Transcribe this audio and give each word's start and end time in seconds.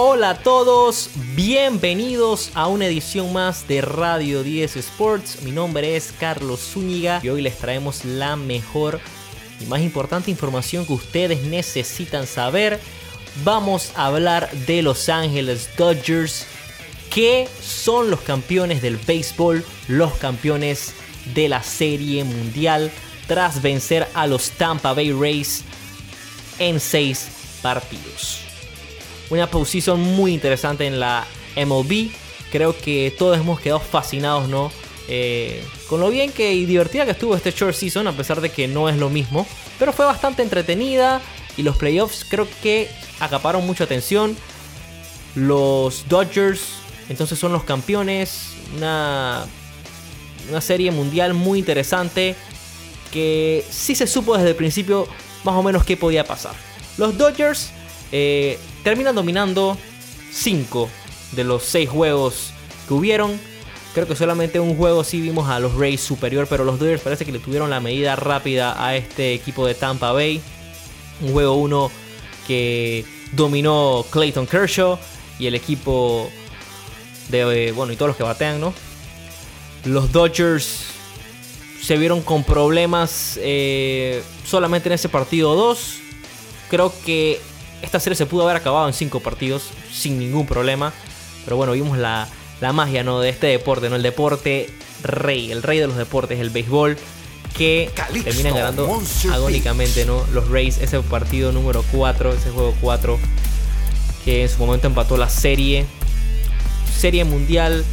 Hola 0.00 0.30
a 0.30 0.38
todos, 0.38 1.10
bienvenidos 1.34 2.52
a 2.54 2.68
una 2.68 2.86
edición 2.86 3.32
más 3.32 3.66
de 3.66 3.80
Radio 3.80 4.44
10 4.44 4.76
Sports. 4.76 5.42
Mi 5.42 5.50
nombre 5.50 5.96
es 5.96 6.14
Carlos 6.20 6.60
Zúñiga 6.60 7.18
y 7.20 7.30
hoy 7.30 7.42
les 7.42 7.58
traemos 7.58 8.04
la 8.04 8.36
mejor 8.36 9.00
y 9.60 9.66
más 9.66 9.80
importante 9.80 10.30
información 10.30 10.86
que 10.86 10.92
ustedes 10.92 11.42
necesitan 11.42 12.28
saber. 12.28 12.78
Vamos 13.42 13.90
a 13.96 14.06
hablar 14.06 14.48
de 14.52 14.82
Los 14.82 15.08
Ángeles 15.08 15.68
Dodgers, 15.76 16.46
que 17.10 17.48
son 17.60 18.08
los 18.08 18.20
campeones 18.20 18.80
del 18.80 18.98
béisbol, 18.98 19.64
los 19.88 20.12
campeones 20.12 20.94
de 21.34 21.48
la 21.48 21.64
Serie 21.64 22.22
Mundial, 22.22 22.92
tras 23.26 23.62
vencer 23.62 24.06
a 24.14 24.28
los 24.28 24.52
Tampa 24.52 24.92
Bay 24.92 25.10
Rays 25.10 25.64
en 26.60 26.78
seis 26.78 27.26
partidos 27.62 28.47
una 29.30 29.50
postseason 29.50 30.00
muy 30.00 30.34
interesante 30.34 30.86
en 30.86 31.00
la 31.00 31.26
MLB. 31.56 32.10
Creo 32.50 32.76
que 32.76 33.14
todos 33.18 33.38
hemos 33.38 33.60
quedado 33.60 33.80
fascinados, 33.80 34.48
¿no? 34.48 34.72
Eh, 35.08 35.64
con 35.88 36.00
lo 36.00 36.10
bien 36.10 36.32
que 36.32 36.52
y 36.52 36.66
divertida 36.66 37.04
que 37.04 37.12
estuvo 37.12 37.34
este 37.34 37.50
short 37.50 37.74
season, 37.74 38.06
a 38.06 38.12
pesar 38.12 38.40
de 38.40 38.50
que 38.50 38.68
no 38.68 38.88
es 38.88 38.96
lo 38.96 39.10
mismo. 39.10 39.46
Pero 39.78 39.92
fue 39.92 40.04
bastante 40.04 40.42
entretenida 40.42 41.20
y 41.56 41.62
los 41.62 41.76
playoffs 41.76 42.26
creo 42.28 42.46
que 42.62 42.90
acaparon 43.20 43.66
mucha 43.66 43.84
atención. 43.84 44.36
Los 45.34 46.08
Dodgers 46.08 46.60
entonces 47.08 47.38
son 47.38 47.52
los 47.52 47.64
campeones. 47.64 48.52
Una, 48.76 49.46
una 50.50 50.60
serie 50.60 50.90
mundial 50.90 51.34
muy 51.34 51.58
interesante 51.58 52.34
que 53.10 53.64
sí 53.70 53.94
se 53.94 54.06
supo 54.06 54.36
desde 54.36 54.50
el 54.50 54.56
principio 54.56 55.08
más 55.44 55.54
o 55.54 55.62
menos 55.62 55.84
qué 55.84 55.96
podía 55.96 56.24
pasar. 56.24 56.54
Los 56.98 57.16
Dodgers 57.16 57.70
eh, 58.12 58.58
terminan 58.82 59.14
dominando 59.14 59.76
5 60.32 60.88
de 61.32 61.44
los 61.44 61.64
6 61.64 61.88
juegos 61.88 62.50
que 62.86 62.94
hubieron. 62.94 63.38
Creo 63.94 64.06
que 64.06 64.16
solamente 64.16 64.60
un 64.60 64.76
juego 64.76 65.02
sí 65.04 65.20
vimos 65.20 65.48
a 65.48 65.58
los 65.58 65.74
Rays 65.74 66.00
superior, 66.00 66.46
pero 66.48 66.64
los 66.64 66.78
Dodgers 66.78 67.02
parece 67.02 67.24
que 67.24 67.32
le 67.32 67.38
tuvieron 67.38 67.70
la 67.70 67.80
medida 67.80 68.16
rápida 68.16 68.84
a 68.84 68.96
este 68.96 69.34
equipo 69.34 69.66
de 69.66 69.74
Tampa 69.74 70.12
Bay. 70.12 70.40
Un 71.20 71.32
juego 71.32 71.54
1 71.54 71.90
que 72.46 73.04
dominó 73.32 74.04
Clayton 74.10 74.46
Kershaw 74.46 74.98
y 75.38 75.46
el 75.46 75.54
equipo 75.54 76.30
de, 77.28 77.72
bueno, 77.72 77.92
y 77.92 77.96
todos 77.96 78.08
los 78.08 78.16
que 78.16 78.22
batean, 78.22 78.60
¿no? 78.60 78.72
Los 79.84 80.12
Dodgers 80.12 80.86
se 81.82 81.96
vieron 81.96 82.22
con 82.22 82.44
problemas 82.44 83.38
eh, 83.40 84.22
solamente 84.44 84.88
en 84.88 84.94
ese 84.94 85.08
partido 85.08 85.54
2. 85.54 85.98
Creo 86.70 86.92
que 87.04 87.40
esta 87.82 88.00
serie 88.00 88.16
se 88.16 88.26
pudo 88.26 88.44
haber 88.44 88.56
acabado 88.56 88.86
en 88.88 88.94
cinco 88.94 89.20
partidos 89.20 89.70
sin 89.92 90.18
ningún 90.18 90.46
problema. 90.46 90.92
Pero 91.44 91.56
bueno, 91.56 91.72
vimos 91.72 91.98
la, 91.98 92.28
magia 92.72 93.02
¿no? 93.02 93.20
de 93.20 93.30
este 93.30 93.46
deporte, 93.46 93.88
¿no? 93.88 93.96
El 93.96 94.02
deporte 94.02 94.70
rey, 95.02 95.50
el 95.50 95.62
rey 95.62 95.78
de 95.78 95.86
los 95.86 95.96
deportes, 95.96 96.40
el 96.40 96.50
béisbol. 96.50 96.96
Que 97.56 97.90
terminan 98.24 98.54
ganando 98.54 99.02
agónicamente, 99.32 100.04
¿no? 100.04 100.22
Los 100.32 100.48
Rays, 100.48 100.78
ese 100.78 101.00
partido 101.00 101.50
número 101.50 101.82
4, 101.90 102.34
ese 102.34 102.50
juego 102.50 102.74
4. 102.80 103.18
Que 104.24 104.42
en 104.42 104.48
su 104.48 104.58
momento 104.58 104.86
empató 104.86 105.16
la 105.16 105.28
serie. 105.28 105.86
Serie 106.96 107.24
mundial 107.24 107.84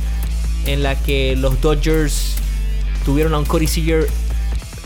en 0.65 0.83
la 0.83 0.95
que 0.95 1.35
los 1.35 1.61
Dodgers 1.61 2.35
tuvieron 3.05 3.33
a 3.33 3.39
un 3.39 3.45
Cody 3.45 3.65
Seager 3.65 4.07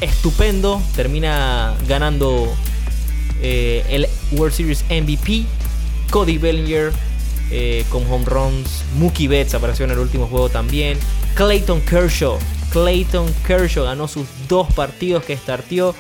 estupendo. 0.02 0.82
Termina 0.96 1.74
ganando 1.88 2.54
eh, 3.42 3.86
el 3.90 4.08
World 4.32 4.54
Series 4.54 4.84
MVP, 4.90 5.46
Cody 6.10 6.38
Bellinger 6.38 6.92
eh, 7.52 7.86
con 7.90 8.06
home 8.12 8.26
runs, 8.26 8.84
Mookie 8.98 9.28
Betts 9.28 9.54
apareció 9.54 9.86
en 9.86 9.92
el 9.92 10.00
último 10.00 10.28
juego 10.28 10.50
también, 10.50 10.98
Clayton 11.36 11.82
Kershaw, 11.82 12.38
Clayton 12.72 13.34
Kershaw 13.46 13.86
ganó 13.86 14.08
sus 14.08 14.28
dos 14.48 14.72
partidos 14.74 15.24
que 15.24 15.36
startió 15.36 15.96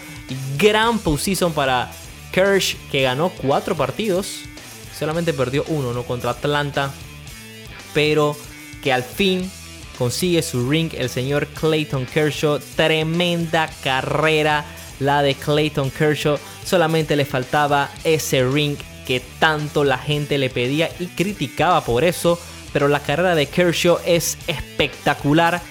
gran 0.57 0.99
postseason 0.99 1.53
para 1.53 1.91
Kersh 2.31 2.75
que 2.91 3.01
ganó 3.01 3.29
cuatro 3.29 3.75
partidos, 3.75 4.41
solamente 4.97 5.33
perdió 5.33 5.63
uno, 5.67 5.93
¿no? 5.93 6.03
Contra 6.03 6.31
Atlanta, 6.31 6.91
pero 7.93 8.35
que 8.83 8.93
al 8.93 9.03
fin 9.03 9.49
consigue 9.97 10.41
su 10.41 10.69
ring 10.69 10.91
el 10.95 11.09
señor 11.09 11.47
Clayton 11.47 12.05
Kershaw, 12.05 12.59
tremenda 12.75 13.69
carrera 13.83 14.65
la 14.99 15.21
de 15.21 15.35
Clayton 15.35 15.89
Kershaw. 15.89 16.37
Solamente 16.65 17.15
le 17.15 17.25
faltaba 17.25 17.89
ese 18.03 18.43
ring 18.47 18.77
que 19.07 19.21
tanto 19.39 19.83
la 19.83 19.97
gente 19.97 20.37
le 20.37 20.49
pedía 20.49 20.89
y 20.99 21.07
criticaba 21.07 21.81
por 21.83 22.03
eso. 22.03 22.39
Pero 22.71 22.87
la 22.87 22.99
carrera 22.99 23.33
de 23.33 23.47
Kershaw 23.47 23.97
es 24.05 24.37
espectacular. 24.47 25.61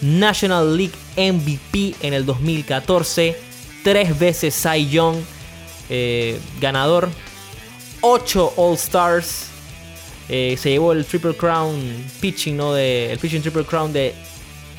National 0.00 0.76
League 0.76 0.94
MVP 1.16 1.96
en 2.00 2.14
el 2.14 2.24
2014. 2.24 3.36
Tres 3.82 4.18
veces 4.18 4.54
Cy 4.54 4.88
Young 4.88 5.16
eh, 5.88 6.38
ganador. 6.60 7.08
Ocho 8.00 8.52
All 8.56 8.74
Stars. 8.74 9.46
Eh, 10.28 10.56
se 10.60 10.70
llevó 10.70 10.92
el 10.92 11.04
Triple 11.04 11.34
Crown 11.36 11.78
pitching, 12.20 12.56
¿no? 12.56 12.72
De, 12.74 13.12
el 13.12 13.18
pitching 13.18 13.42
Triple 13.42 13.64
Crown 13.64 13.92
de 13.92 14.14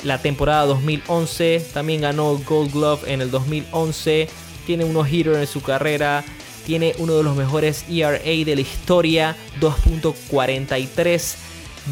la 0.04 0.18
temporada 0.18 0.66
2011. 0.66 1.66
También 1.72 2.02
ganó 2.02 2.36
Gold 2.38 2.72
Glove 2.72 3.12
en 3.12 3.20
el 3.20 3.30
2011. 3.30 4.28
Tiene 4.66 4.84
unos 4.84 5.10
hitters 5.10 5.38
en 5.38 5.46
su 5.46 5.62
carrera. 5.62 6.24
Tiene 6.66 6.94
uno 6.98 7.14
de 7.14 7.22
los 7.22 7.36
mejores 7.36 7.84
ERA 7.88 8.18
de 8.18 8.54
la 8.54 8.60
historia, 8.60 9.36
2.43. 9.60 11.36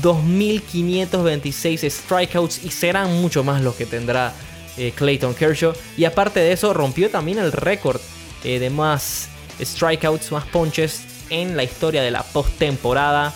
2.526 0.02 1.90
strikeouts 1.90 2.64
y 2.64 2.70
serán 2.70 3.20
mucho 3.20 3.42
más 3.42 3.62
los 3.62 3.74
que 3.76 3.86
tendrá 3.86 4.34
eh, 4.76 4.92
Clayton 4.94 5.34
Kershaw. 5.34 5.72
Y 5.96 6.04
aparte 6.04 6.40
de 6.40 6.52
eso, 6.52 6.74
rompió 6.74 7.10
también 7.10 7.38
el 7.38 7.52
récord 7.52 8.00
eh, 8.44 8.58
de 8.58 8.68
más 8.70 9.28
strikeouts, 9.60 10.32
más 10.32 10.44
punches 10.46 11.02
en 11.30 11.56
la 11.56 11.64
historia 11.64 12.02
de 12.02 12.10
la 12.10 12.22
postemporada. 12.22 13.32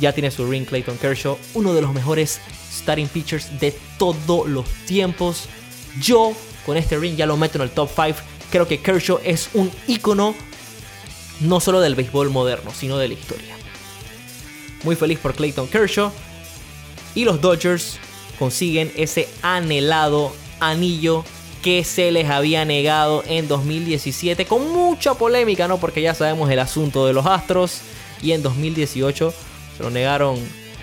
Ya 0.00 0.12
tiene 0.12 0.30
su 0.30 0.50
ring 0.50 0.66
Clayton 0.66 0.98
Kershaw, 0.98 1.38
uno 1.54 1.74
de 1.74 1.82
los 1.82 1.92
mejores 1.92 2.40
starting 2.72 3.08
pitchers 3.08 3.60
de 3.60 3.76
todos 3.98 4.48
los 4.48 4.66
tiempos. 4.86 5.48
Yo 6.00 6.32
con 6.64 6.76
este 6.76 6.96
ring 6.98 7.16
ya 7.16 7.26
lo 7.26 7.36
meto 7.36 7.58
en 7.58 7.62
el 7.62 7.70
top 7.70 7.90
5. 7.94 8.18
Creo 8.50 8.66
que 8.68 8.80
Kershaw 8.80 9.20
es 9.24 9.50
un 9.54 9.70
icono 9.86 10.34
no 11.40 11.60
solo 11.60 11.80
del 11.80 11.94
béisbol 11.94 12.30
moderno, 12.30 12.70
sino 12.74 12.98
de 12.98 13.08
la 13.08 13.14
historia. 13.14 13.56
Muy 14.84 14.96
feliz 14.96 15.18
por 15.18 15.34
Clayton 15.34 15.68
Kershaw. 15.68 16.12
Y 17.14 17.24
los 17.24 17.40
Dodgers 17.40 17.98
consiguen 18.38 18.92
ese 18.96 19.28
anhelado 19.42 20.34
anillo 20.60 21.24
que 21.62 21.84
se 21.84 22.10
les 22.10 22.28
había 22.28 22.64
negado 22.64 23.22
en 23.26 23.46
2017 23.46 24.46
con 24.46 24.72
mucha 24.72 25.14
polémica, 25.14 25.68
¿no? 25.68 25.78
Porque 25.78 26.02
ya 26.02 26.14
sabemos 26.14 26.50
el 26.50 26.58
asunto 26.58 27.06
de 27.06 27.12
los 27.12 27.26
Astros 27.26 27.80
y 28.20 28.32
en 28.32 28.42
2018 28.42 29.32
se 29.76 29.82
lo 29.82 29.90
negaron 29.90 30.38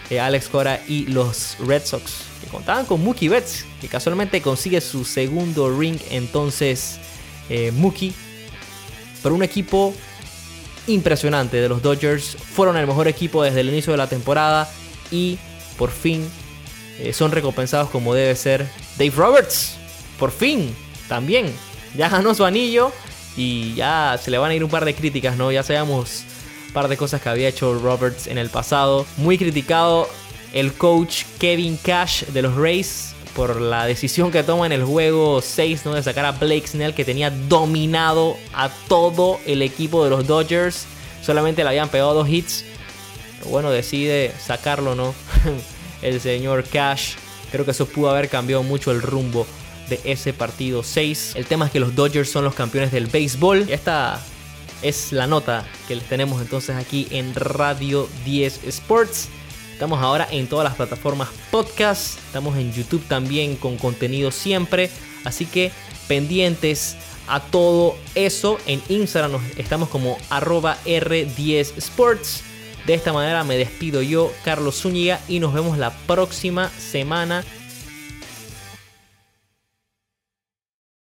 eh, 0.09 0.19
Alex 0.19 0.47
Cora 0.47 0.81
y 0.87 1.07
los 1.07 1.57
Red 1.59 1.85
Sox, 1.85 2.23
que 2.41 2.47
contaban 2.47 2.85
con 2.85 3.03
Mookie 3.03 3.27
Betts, 3.27 3.65
que 3.81 3.87
casualmente 3.87 4.41
consigue 4.41 4.81
su 4.81 5.05
segundo 5.05 5.77
ring 5.77 5.99
entonces 6.09 6.99
eh, 7.49 7.71
Mookie. 7.71 8.13
Pero 9.21 9.35
un 9.35 9.43
equipo 9.43 9.93
impresionante 10.87 11.57
de 11.57 11.69
los 11.69 11.81
Dodgers. 11.81 12.35
Fueron 12.35 12.77
el 12.77 12.87
mejor 12.87 13.07
equipo 13.07 13.43
desde 13.43 13.61
el 13.61 13.69
inicio 13.69 13.91
de 13.91 13.97
la 13.97 14.07
temporada 14.07 14.69
y 15.11 15.37
por 15.77 15.91
fin 15.91 16.27
eh, 16.99 17.13
son 17.13 17.31
recompensados 17.31 17.89
como 17.89 18.13
debe 18.13 18.35
ser 18.35 18.67
Dave 18.97 19.13
Roberts. 19.15 19.77
Por 20.17 20.31
fin, 20.31 20.75
también. 21.07 21.53
Ya 21.95 22.09
ganó 22.09 22.35
su 22.35 22.45
anillo 22.45 22.91
y 23.35 23.73
ya 23.73 24.19
se 24.21 24.29
le 24.31 24.37
van 24.37 24.51
a 24.51 24.55
ir 24.55 24.63
un 24.63 24.69
par 24.69 24.85
de 24.85 24.93
críticas, 24.93 25.37
¿no? 25.37 25.51
Ya 25.51 25.63
sabemos 25.63 26.23
par 26.69 26.87
de 26.87 26.97
cosas 26.97 27.21
que 27.21 27.29
había 27.29 27.47
hecho 27.47 27.77
Roberts 27.79 28.27
en 28.27 28.37
el 28.37 28.49
pasado. 28.49 29.05
Muy 29.17 29.37
criticado 29.37 30.07
el 30.53 30.73
coach 30.73 31.23
Kevin 31.39 31.77
Cash 31.77 32.23
de 32.25 32.41
los 32.41 32.55
Rays 32.55 33.13
por 33.35 33.61
la 33.61 33.85
decisión 33.85 34.31
que 34.31 34.43
toma 34.43 34.65
en 34.65 34.71
el 34.71 34.83
juego 34.83 35.41
6 35.41 35.85
¿no? 35.85 35.93
de 35.93 36.03
sacar 36.03 36.25
a 36.25 36.31
Blake 36.31 36.67
Snell 36.67 36.93
que 36.93 37.05
tenía 37.05 37.29
dominado 37.29 38.35
a 38.53 38.69
todo 38.87 39.39
el 39.45 39.61
equipo 39.61 40.03
de 40.03 40.09
los 40.09 40.27
Dodgers. 40.27 40.85
Solamente 41.21 41.63
le 41.63 41.69
habían 41.69 41.89
pegado 41.89 42.13
dos 42.13 42.27
hits. 42.27 42.65
Pero 43.37 43.51
bueno, 43.51 43.71
decide 43.71 44.33
sacarlo, 44.43 44.95
¿no? 44.95 45.13
el 46.01 46.19
señor 46.19 46.65
Cash. 46.65 47.13
Creo 47.51 47.65
que 47.65 47.71
eso 47.71 47.85
pudo 47.87 48.09
haber 48.09 48.29
cambiado 48.29 48.63
mucho 48.63 48.91
el 48.91 49.01
rumbo 49.01 49.47
de 49.89 49.99
ese 50.03 50.33
partido 50.33 50.83
6. 50.83 51.33
El 51.35 51.45
tema 51.45 51.65
es 51.65 51.71
que 51.71 51.79
los 51.79 51.95
Dodgers 51.95 52.29
son 52.29 52.43
los 52.43 52.53
campeones 52.53 52.91
del 52.91 53.07
béisbol. 53.07 53.69
Es 54.81 55.11
la 55.11 55.27
nota 55.27 55.65
que 55.87 55.95
les 55.95 56.05
tenemos 56.05 56.41
entonces 56.41 56.75
aquí 56.75 57.07
en 57.11 57.33
Radio 57.35 58.07
10 58.25 58.63
Sports. 58.65 59.29
Estamos 59.73 60.01
ahora 60.01 60.27
en 60.31 60.47
todas 60.47 60.65
las 60.65 60.75
plataformas 60.75 61.29
podcast, 61.51 62.17
estamos 62.19 62.57
en 62.57 62.73
YouTube 62.73 63.03
también 63.07 63.55
con 63.55 63.77
contenido 63.77 64.31
siempre, 64.31 64.89
así 65.23 65.45
que 65.45 65.71
pendientes 66.07 66.97
a 67.27 67.39
todo 67.39 67.95
eso. 68.15 68.57
En 68.65 68.81
Instagram 68.89 69.39
estamos 69.57 69.89
como 69.89 70.17
arroba 70.29 70.77
R10 70.85 71.77
Sports. 71.77 72.43
De 72.85 72.93
esta 72.93 73.13
manera 73.13 73.43
me 73.43 73.57
despido 73.57 74.01
yo, 74.01 74.31
Carlos 74.43 74.81
Zúñiga, 74.81 75.19
y 75.27 75.39
nos 75.39 75.53
vemos 75.53 75.77
la 75.77 75.91
próxima 75.91 76.69
semana 76.69 77.45